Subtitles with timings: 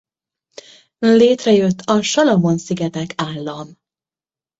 [0.99, 3.67] Létrejött a Salamon-szigetek állam.